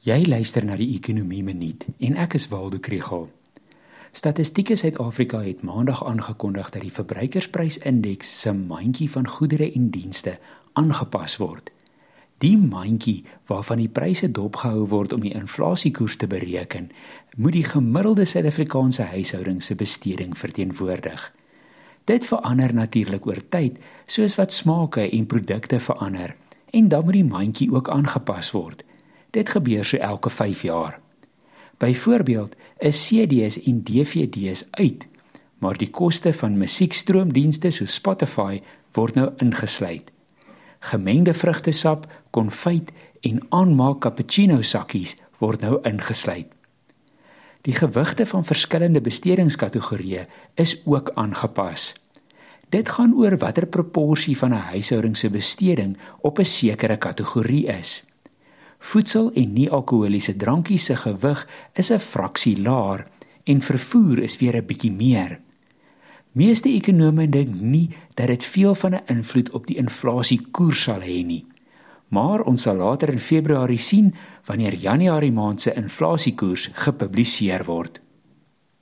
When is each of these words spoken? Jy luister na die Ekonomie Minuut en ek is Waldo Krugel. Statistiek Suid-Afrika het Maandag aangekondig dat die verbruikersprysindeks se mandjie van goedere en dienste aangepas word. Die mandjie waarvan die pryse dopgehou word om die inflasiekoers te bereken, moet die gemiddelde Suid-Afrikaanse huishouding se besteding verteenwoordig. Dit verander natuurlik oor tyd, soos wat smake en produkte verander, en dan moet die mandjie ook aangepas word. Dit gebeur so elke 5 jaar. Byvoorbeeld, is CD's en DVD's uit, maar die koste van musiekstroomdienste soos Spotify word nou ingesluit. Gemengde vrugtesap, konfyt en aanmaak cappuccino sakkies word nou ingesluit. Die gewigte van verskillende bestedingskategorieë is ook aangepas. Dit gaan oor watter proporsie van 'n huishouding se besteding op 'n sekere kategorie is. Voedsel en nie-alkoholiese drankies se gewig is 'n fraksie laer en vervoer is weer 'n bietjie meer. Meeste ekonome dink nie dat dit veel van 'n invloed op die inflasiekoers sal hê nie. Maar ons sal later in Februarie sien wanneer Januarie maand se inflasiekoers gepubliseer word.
Jy 0.00 0.22
luister 0.24 0.64
na 0.64 0.78
die 0.80 0.94
Ekonomie 0.94 1.42
Minuut 1.44 1.82
en 2.00 2.14
ek 2.16 2.38
is 2.38 2.46
Waldo 2.48 2.78
Krugel. 2.80 3.26
Statistiek 4.16 4.70
Suid-Afrika 4.72 5.42
het 5.44 5.60
Maandag 5.60 6.00
aangekondig 6.08 6.70
dat 6.72 6.86
die 6.86 6.94
verbruikersprysindeks 6.94 8.30
se 8.40 8.54
mandjie 8.56 9.10
van 9.12 9.28
goedere 9.28 9.68
en 9.68 9.90
dienste 9.92 10.38
aangepas 10.72 11.36
word. 11.36 11.68
Die 12.40 12.56
mandjie 12.56 13.26
waarvan 13.52 13.84
die 13.84 13.92
pryse 13.92 14.32
dopgehou 14.32 14.88
word 14.88 15.12
om 15.12 15.20
die 15.20 15.36
inflasiekoers 15.36 16.16
te 16.16 16.32
bereken, 16.32 16.88
moet 17.36 17.60
die 17.60 17.68
gemiddelde 17.68 18.24
Suid-Afrikaanse 18.24 19.12
huishouding 19.12 19.60
se 19.60 19.76
besteding 19.76 20.32
verteenwoordig. 20.32 21.28
Dit 22.08 22.24
verander 22.24 22.72
natuurlik 22.72 23.28
oor 23.28 23.44
tyd, 23.52 23.76
soos 24.08 24.40
wat 24.40 24.56
smake 24.56 25.10
en 25.10 25.28
produkte 25.28 25.76
verander, 25.76 26.38
en 26.72 26.88
dan 26.88 27.04
moet 27.04 27.20
die 27.20 27.32
mandjie 27.36 27.68
ook 27.68 27.92
aangepas 27.92 28.56
word. 28.56 28.80
Dit 29.30 29.48
gebeur 29.48 29.84
so 29.84 29.96
elke 29.96 30.30
5 30.30 30.62
jaar. 30.62 31.00
Byvoorbeeld, 31.78 32.56
is 32.78 33.06
CD's 33.06 33.62
en 33.62 33.84
DVD's 33.84 34.64
uit, 34.70 35.06
maar 35.58 35.76
die 35.76 35.90
koste 35.90 36.32
van 36.32 36.58
musiekstroomdienste 36.58 37.70
soos 37.70 37.94
Spotify 37.94 38.60
word 38.92 39.14
nou 39.14 39.30
ingesluit. 39.36 40.10
Gemengde 40.80 41.34
vrugtesap, 41.34 42.06
konfyt 42.30 42.92
en 43.20 43.42
aanmaak 43.48 44.00
cappuccino 44.00 44.62
sakkies 44.62 45.16
word 45.38 45.60
nou 45.60 45.78
ingesluit. 45.88 46.48
Die 47.68 47.76
gewigte 47.76 48.24
van 48.26 48.44
verskillende 48.44 49.00
bestedingskategorieë 49.04 50.26
is 50.54 50.78
ook 50.84 51.10
aangepas. 51.20 51.92
Dit 52.72 52.88
gaan 52.88 53.12
oor 53.14 53.36
watter 53.36 53.66
proporsie 53.66 54.36
van 54.38 54.54
'n 54.54 54.68
huishouding 54.72 55.16
se 55.16 55.30
besteding 55.30 55.98
op 56.20 56.38
'n 56.38 56.44
sekere 56.44 56.96
kategorie 56.96 57.66
is. 57.66 58.09
Voedsel 58.80 59.30
en 59.36 59.52
nie-alkoholiese 59.52 60.36
drankies 60.36 60.84
se 60.88 60.96
gewig 60.96 61.46
is 61.74 61.90
'n 61.92 61.98
fraksie 61.98 62.56
laer 62.62 63.06
en 63.44 63.60
vervoer 63.60 64.18
is 64.18 64.38
weer 64.38 64.56
'n 64.56 64.66
bietjie 64.66 64.92
meer. 64.92 65.40
Meeste 66.32 66.68
ekonome 66.68 67.28
dink 67.28 67.54
nie 67.60 67.90
dat 68.14 68.26
dit 68.26 68.44
veel 68.44 68.74
van 68.74 68.94
'n 68.94 69.06
invloed 69.06 69.50
op 69.50 69.66
die 69.66 69.76
inflasiekoers 69.76 70.82
sal 70.82 71.00
hê 71.00 71.24
nie. 71.24 71.46
Maar 72.08 72.42
ons 72.42 72.62
sal 72.62 72.76
later 72.76 73.08
in 73.08 73.18
Februarie 73.18 73.78
sien 73.78 74.14
wanneer 74.44 74.74
Januarie 74.74 75.32
maand 75.32 75.60
se 75.60 75.74
inflasiekoers 75.74 76.70
gepubliseer 76.72 77.64
word. 77.64 78.00